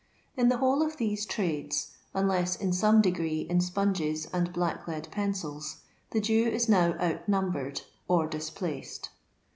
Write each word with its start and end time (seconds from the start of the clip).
In 0.35 0.49
the 0.49 0.57
whole 0.57 0.81
of 0.81 0.97
these 0.97 1.27
trades, 1.27 1.91
unless 2.15 2.55
in 2.55 2.73
some 2.73 3.03
degree 3.03 3.41
in 3.41 3.61
sponges 3.61 4.27
and 4.33 4.51
blacklead 4.51 5.07
pencils, 5.11 5.81
the 6.09 6.19
Jew 6.19 6.47
is 6.47 6.67
now 6.67 6.95
out 6.97 7.29
numbered 7.29 7.83
or 8.07 8.25
dis 8.25 8.49
placed. 8.49 9.09